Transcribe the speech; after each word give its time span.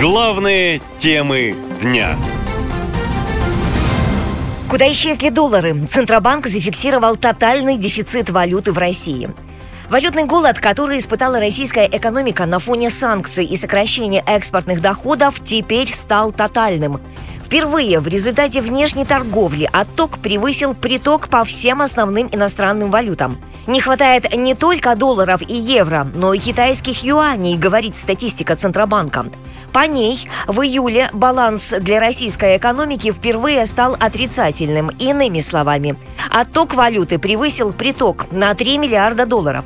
Главные 0.00 0.82
темы 0.98 1.54
дня. 1.80 2.16
Куда 4.68 4.90
исчезли 4.90 5.28
доллары? 5.28 5.86
Центробанк 5.86 6.48
зафиксировал 6.48 7.16
тотальный 7.16 7.76
дефицит 7.76 8.28
валюты 8.28 8.72
в 8.72 8.78
России. 8.78 9.30
Валютный 9.90 10.24
голод, 10.24 10.58
который 10.58 10.98
испытала 10.98 11.38
российская 11.38 11.86
экономика 11.86 12.46
на 12.46 12.58
фоне 12.58 12.88
санкций 12.88 13.44
и 13.44 13.54
сокращения 13.54 14.24
экспортных 14.26 14.80
доходов, 14.80 15.40
теперь 15.44 15.92
стал 15.92 16.32
тотальным. 16.32 17.00
Впервые 17.44 18.00
в 18.00 18.08
результате 18.08 18.62
внешней 18.62 19.04
торговли 19.04 19.68
отток 19.70 20.18
превысил 20.18 20.74
приток 20.74 21.28
по 21.28 21.44
всем 21.44 21.82
основным 21.82 22.28
иностранным 22.32 22.90
валютам. 22.90 23.38
Не 23.66 23.80
хватает 23.80 24.34
не 24.34 24.54
только 24.54 24.96
долларов 24.96 25.42
и 25.46 25.54
евро, 25.54 26.10
но 26.14 26.32
и 26.32 26.38
китайских 26.38 27.04
юаней, 27.04 27.58
говорит 27.58 27.96
статистика 27.96 28.56
Центробанка. 28.56 29.26
По 29.72 29.86
ней 29.86 30.28
в 30.46 30.62
июле 30.62 31.10
баланс 31.12 31.74
для 31.78 32.00
российской 32.00 32.56
экономики 32.56 33.12
впервые 33.12 33.66
стал 33.66 33.94
отрицательным. 34.00 34.90
Иными 34.98 35.40
словами, 35.40 35.96
отток 36.32 36.74
валюты 36.74 37.18
превысил 37.18 37.72
приток 37.72 38.26
на 38.32 38.54
3 38.54 38.78
миллиарда 38.78 39.26
долларов. 39.26 39.64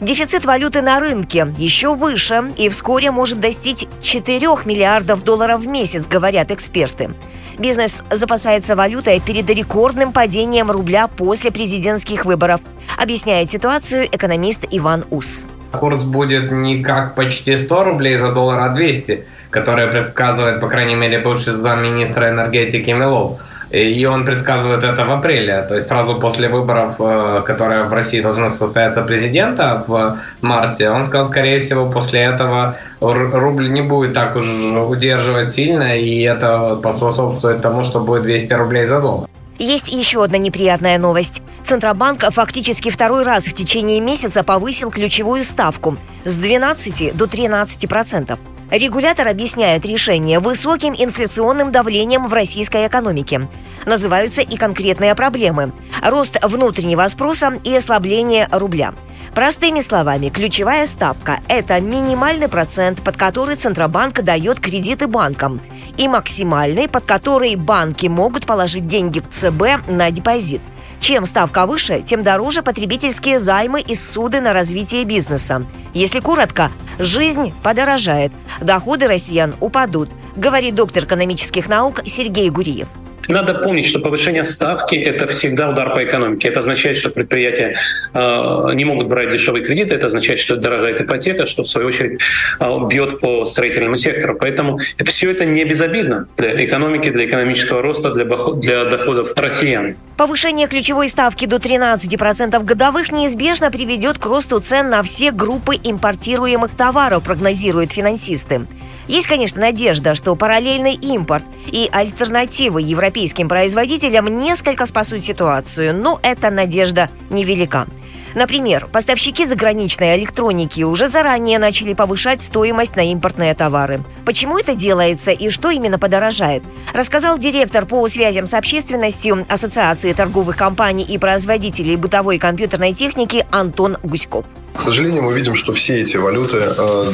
Дефицит 0.00 0.44
валюты 0.44 0.82
на 0.82 1.00
рынке 1.00 1.54
еще 1.56 1.94
выше 1.94 2.52
и 2.58 2.68
вскоре 2.68 3.10
может 3.10 3.40
достичь 3.40 3.86
4 4.02 4.46
миллиардов 4.66 5.24
долларов 5.24 5.62
в 5.62 5.66
месяц, 5.66 6.06
говорят 6.06 6.50
эксперты. 6.50 7.14
Бизнес 7.58 8.02
запасается 8.10 8.76
валютой 8.76 9.20
перед 9.20 9.48
рекордным 9.48 10.12
падением 10.12 10.70
рубля 10.70 11.08
после 11.08 11.50
президентских 11.50 12.26
выборов, 12.26 12.60
объясняет 13.00 13.50
ситуацию 13.50 14.06
экономист 14.12 14.66
Иван 14.70 15.06
Ус. 15.10 15.46
Курс 15.72 16.02
будет 16.02 16.52
не 16.52 16.82
как 16.82 17.14
почти 17.14 17.56
100 17.56 17.84
рублей 17.84 18.18
за 18.18 18.32
доллар, 18.32 18.60
а 18.60 18.68
200, 18.68 19.24
который 19.48 19.86
предсказывает, 19.86 20.60
по 20.60 20.68
крайней 20.68 20.94
мере, 20.94 21.20
бывший 21.20 21.54
замминистра 21.54 22.28
энергетики 22.28 22.90
Милов. 22.90 23.40
И 23.70 24.04
он 24.06 24.24
предсказывает 24.24 24.84
это 24.84 25.04
в 25.04 25.10
апреле, 25.10 25.62
то 25.68 25.74
есть 25.74 25.88
сразу 25.88 26.14
после 26.20 26.48
выборов, 26.48 26.96
э, 27.00 27.42
которые 27.44 27.84
в 27.84 27.92
России 27.92 28.20
должны 28.20 28.50
состояться 28.50 29.02
президента 29.02 29.84
в 29.86 30.18
марте. 30.40 30.88
Он 30.90 31.02
сказал, 31.02 31.26
скорее 31.26 31.58
всего, 31.58 31.90
после 31.90 32.20
этого 32.20 32.76
рубль 33.00 33.70
не 33.70 33.82
будет 33.82 34.14
так 34.14 34.36
уж 34.36 34.48
удерживать 34.88 35.50
сильно, 35.50 35.98
и 35.98 36.22
это 36.22 36.76
поспособствует 36.76 37.60
тому, 37.60 37.82
что 37.82 38.00
будет 38.00 38.22
200 38.22 38.52
рублей 38.54 38.86
за 38.86 39.00
доллар. 39.00 39.28
Есть 39.58 39.88
еще 39.88 40.22
одна 40.22 40.38
неприятная 40.38 40.98
новость. 40.98 41.42
Центробанк 41.64 42.20
фактически 42.30 42.90
второй 42.90 43.24
раз 43.24 43.48
в 43.48 43.54
течение 43.54 44.00
месяца 44.00 44.44
повысил 44.44 44.90
ключевую 44.90 45.42
ставку 45.42 45.96
с 46.24 46.36
12 46.36 47.16
до 47.16 47.26
13 47.26 47.88
процентов. 47.88 48.38
Регулятор 48.70 49.28
объясняет 49.28 49.86
решение 49.86 50.40
высоким 50.40 50.92
инфляционным 50.96 51.70
давлением 51.70 52.26
в 52.26 52.32
российской 52.32 52.88
экономике. 52.88 53.48
Называются 53.84 54.42
и 54.42 54.56
конкретные 54.56 55.14
проблемы– 55.14 55.72
рост 56.02 56.36
внутреннего 56.42 57.06
спроса 57.06 57.58
и 57.62 57.74
ослабление 57.74 58.48
рубля. 58.50 58.92
Простыми 59.34 59.80
словами, 59.80 60.30
ключевая 60.30 60.86
ставка– 60.86 61.40
это 61.48 61.80
минимальный 61.80 62.48
процент, 62.48 63.02
под 63.02 63.16
который 63.16 63.54
Центробанк 63.54 64.22
дает 64.22 64.58
кредиты 64.58 65.06
банкам, 65.06 65.60
и 65.96 66.08
максимальный, 66.08 66.88
под 66.88 67.04
который 67.04 67.54
банки 67.54 68.06
могут 68.06 68.46
положить 68.46 68.88
деньги 68.88 69.20
в 69.20 69.28
ЦБ 69.28 69.88
на 69.88 70.10
депозит– 70.10 70.60
чем 71.00 71.26
ставка 71.26 71.66
выше, 71.66 72.02
тем 72.04 72.22
дороже 72.22 72.62
потребительские 72.62 73.38
займы 73.38 73.80
и 73.80 73.94
суды 73.94 74.40
на 74.40 74.52
развитие 74.52 75.04
бизнеса. 75.04 75.64
Если 75.94 76.20
коротко, 76.20 76.70
жизнь 76.98 77.52
подорожает, 77.62 78.32
доходы 78.60 79.06
россиян 79.06 79.54
упадут, 79.60 80.10
говорит 80.36 80.74
доктор 80.74 81.04
экономических 81.04 81.68
наук 81.68 82.02
Сергей 82.04 82.50
Гуриев. 82.50 82.88
Надо 83.28 83.54
помнить, 83.54 83.86
что 83.86 83.98
повышение 83.98 84.44
ставки– 84.44 84.94
это 84.96 85.26
всегда 85.26 85.70
удар 85.70 85.92
по 85.92 86.04
экономике. 86.04 86.48
Это 86.48 86.60
означает, 86.60 86.96
что 86.96 87.10
предприятия 87.10 87.76
э, 88.14 88.70
не 88.74 88.84
могут 88.84 89.08
брать 89.08 89.30
дешевые 89.30 89.64
кредиты, 89.64 89.94
это 89.94 90.06
означает, 90.06 90.38
что 90.38 90.56
дорогая 90.56 90.94
ипотека, 90.94 91.46
что 91.46 91.62
в 91.62 91.68
свою 91.68 91.88
очередь 91.88 92.20
э, 92.60 92.78
бьет 92.88 93.20
по 93.20 93.44
строительному 93.44 93.96
сектору. 93.96 94.36
Поэтому 94.38 94.78
все 95.04 95.30
это 95.30 95.44
не 95.44 95.64
безобидно 95.64 96.28
для 96.36 96.64
экономики, 96.64 97.10
для 97.10 97.26
экономического 97.26 97.82
роста, 97.82 98.12
для, 98.12 98.24
для 98.24 98.84
доходов 98.84 99.32
россиян. 99.36 99.96
Повышение 100.16 100.66
ключевой 100.66 101.08
ставки 101.08 101.46
до 101.46 101.56
13% 101.56 102.64
годовых 102.64 103.12
неизбежно 103.12 103.70
приведет 103.70 104.18
к 104.18 104.26
росту 104.26 104.60
цен 104.60 104.88
на 104.88 105.02
все 105.02 105.30
группы 105.30 105.74
импортируемых 105.74 106.74
товаров, 106.74 107.24
прогнозируют 107.24 107.92
финансисты. 107.92 108.66
Есть, 109.08 109.28
конечно, 109.28 109.60
надежда, 109.60 110.14
что 110.14 110.34
параллельный 110.34 110.94
импорт 110.94 111.44
и 111.66 111.88
альтернативы 111.92 112.82
европейским 112.82 113.15
производителям 113.48 114.26
несколько 114.38 114.84
спасут 114.84 115.24
ситуацию, 115.24 115.94
но 115.94 116.20
эта 116.22 116.50
надежда 116.50 117.08
невелика. 117.30 117.86
Например, 118.34 118.86
поставщики 118.92 119.46
заграничной 119.46 120.18
электроники 120.18 120.82
уже 120.82 121.08
заранее 121.08 121.58
начали 121.58 121.94
повышать 121.94 122.42
стоимость 122.42 122.94
на 122.94 123.10
импортные 123.10 123.54
товары. 123.54 124.02
Почему 124.26 124.58
это 124.58 124.74
делается 124.74 125.30
и 125.30 125.48
что 125.48 125.70
именно 125.70 125.98
подорожает, 125.98 126.62
рассказал 126.92 127.38
директор 127.38 127.86
по 127.86 128.06
связям 128.08 128.46
с 128.46 128.52
общественностью 128.52 129.46
Ассоциации 129.48 130.12
торговых 130.12 130.58
компаний 130.58 131.04
и 131.04 131.16
производителей 131.16 131.96
бытовой 131.96 132.36
компьютерной 132.38 132.92
техники 132.92 133.46
Антон 133.50 133.96
Гуськов. 134.02 134.44
К 134.76 134.82
сожалению, 134.82 135.22
мы 135.22 135.32
видим, 135.32 135.54
что 135.54 135.72
все 135.72 136.00
эти 136.00 136.16
валюты 136.16 136.58
э, 136.58 137.12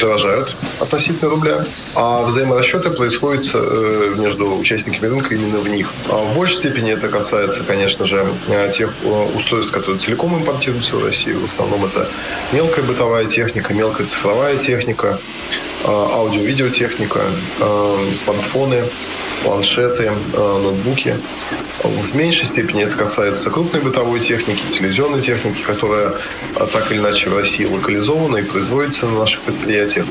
дорожают 0.00 0.56
относительно 0.80 1.30
рубля, 1.30 1.64
а 1.94 2.22
взаиморасчеты 2.22 2.90
происходят 2.90 3.50
э, 3.52 4.14
между 4.18 4.56
участниками 4.56 5.06
рынка 5.06 5.34
именно 5.34 5.58
в 5.58 5.68
них. 5.68 5.92
А 6.08 6.16
в 6.16 6.34
большей 6.34 6.56
степени 6.56 6.92
это 6.92 7.08
касается, 7.08 7.62
конечно 7.62 8.06
же, 8.06 8.26
э, 8.48 8.70
тех 8.72 8.94
э, 9.04 9.26
устройств, 9.36 9.72
которые 9.72 10.00
целиком 10.00 10.34
импортируются 10.36 10.96
в 10.96 11.04
Россию. 11.04 11.40
В 11.40 11.44
основном 11.44 11.84
это 11.84 12.08
мелкая 12.52 12.84
бытовая 12.84 13.26
техника, 13.26 13.74
мелкая 13.74 14.06
цифровая 14.06 14.56
техника, 14.56 15.18
э, 15.84 15.88
аудио-видеотехника, 15.88 17.20
смартфоны, 18.14 18.84
планшеты, 19.44 20.04
э, 20.04 20.36
ноутбуки. 20.36 21.16
В 21.82 22.14
меньшей 22.14 22.46
степени 22.46 22.84
это 22.84 22.96
касается 22.96 23.50
крупной 23.50 23.82
бытовой 23.82 24.20
техники, 24.20 24.62
телевизионной 24.70 25.20
техники, 25.20 25.62
которая 25.62 26.08
э, 26.56 26.66
так 26.72 26.90
или 26.90 26.98
иначе 26.98 27.30
в 27.30 27.36
России 27.36 27.66
локализована 27.66 28.38
и 28.38 28.42
производится 28.42 29.06
на 29.06 29.18
наших 29.18 29.42
предприятиях. 29.42 30.06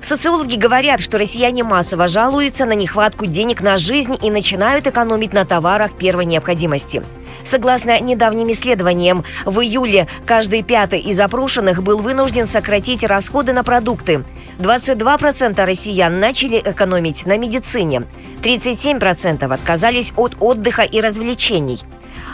Социологи 0.00 0.56
говорят, 0.56 1.00
что 1.00 1.18
россияне 1.18 1.64
массово 1.64 2.06
жалуются 2.06 2.64
на 2.64 2.72
нехватку 2.72 3.26
денег 3.26 3.60
на 3.60 3.76
жизнь 3.76 4.16
и 4.22 4.30
начинают 4.30 4.86
экономить 4.86 5.32
на 5.32 5.44
товарах 5.44 5.92
первой 5.92 6.24
необходимости. 6.24 7.02
Согласно 7.44 7.98
недавним 8.00 8.50
исследованиям, 8.50 9.24
в 9.44 9.60
июле 9.60 10.08
каждый 10.26 10.62
пятый 10.62 11.00
из 11.00 11.18
опрошенных 11.20 11.82
был 11.82 11.98
вынужден 11.98 12.46
сократить 12.46 13.04
расходы 13.04 13.52
на 13.52 13.64
продукты. 13.64 14.24
22% 14.58 15.64
россиян 15.64 16.20
начали 16.20 16.60
экономить 16.64 17.26
на 17.26 17.38
медицине. 17.38 18.04
37% 18.42 19.52
отказались 19.52 20.12
от 20.16 20.36
отдыха 20.40 20.82
и 20.82 21.00
развлечений. 21.00 21.80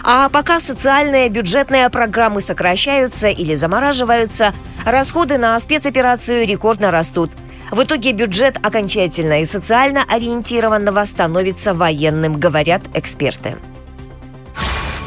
А 0.03 0.29
пока 0.29 0.61
социальные 0.61 1.29
бюджетные 1.29 1.89
программы 1.89 2.41
сокращаются 2.41 3.29
или 3.29 3.55
замораживаются, 3.55 4.53
расходы 4.85 5.39
на 5.39 5.59
спецоперацию 5.59 6.47
рекордно 6.47 6.91
растут. 6.91 7.31
В 7.71 7.83
итоге 7.83 8.13
бюджет 8.13 8.59
окончательно 8.65 9.41
и 9.41 9.45
социально 9.47 10.05
ориентированного 10.07 11.05
становится 11.05 11.75
военным, 11.75 12.39
говорят 12.39 12.83
эксперты. 12.95 13.57